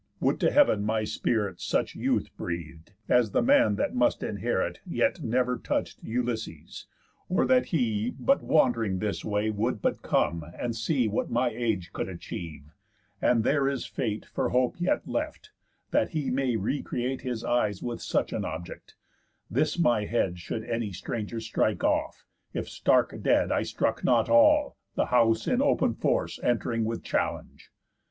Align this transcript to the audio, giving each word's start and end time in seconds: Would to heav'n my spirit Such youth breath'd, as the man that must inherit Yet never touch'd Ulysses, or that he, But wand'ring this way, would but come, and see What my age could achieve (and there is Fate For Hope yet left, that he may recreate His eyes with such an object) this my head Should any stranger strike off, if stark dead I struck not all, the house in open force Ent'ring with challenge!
Would 0.19 0.39
to 0.39 0.49
heav'n 0.51 0.81
my 0.83 1.03
spirit 1.03 1.61
Such 1.61 1.93
youth 1.93 2.35
breath'd, 2.35 2.93
as 3.07 3.33
the 3.33 3.43
man 3.43 3.75
that 3.75 3.93
must 3.93 4.23
inherit 4.23 4.79
Yet 4.83 5.21
never 5.21 5.59
touch'd 5.59 5.99
Ulysses, 6.01 6.87
or 7.29 7.45
that 7.45 7.67
he, 7.67 8.09
But 8.09 8.41
wand'ring 8.41 8.97
this 8.97 9.23
way, 9.23 9.51
would 9.51 9.79
but 9.79 10.01
come, 10.01 10.43
and 10.59 10.75
see 10.75 11.07
What 11.07 11.29
my 11.29 11.49
age 11.51 11.93
could 11.93 12.09
achieve 12.09 12.73
(and 13.21 13.43
there 13.43 13.67
is 13.67 13.85
Fate 13.85 14.25
For 14.25 14.49
Hope 14.49 14.81
yet 14.81 15.07
left, 15.07 15.51
that 15.91 16.09
he 16.09 16.31
may 16.31 16.55
recreate 16.55 17.21
His 17.21 17.43
eyes 17.43 17.83
with 17.83 18.01
such 18.01 18.33
an 18.33 18.43
object) 18.43 18.95
this 19.51 19.77
my 19.77 20.05
head 20.05 20.39
Should 20.39 20.63
any 20.63 20.91
stranger 20.91 21.39
strike 21.39 21.83
off, 21.83 22.25
if 22.55 22.67
stark 22.67 23.21
dead 23.21 23.51
I 23.51 23.61
struck 23.61 24.03
not 24.03 24.29
all, 24.29 24.77
the 24.95 25.05
house 25.13 25.45
in 25.45 25.61
open 25.61 25.93
force 25.93 26.39
Ent'ring 26.41 26.85
with 26.85 27.03
challenge! 27.03 27.69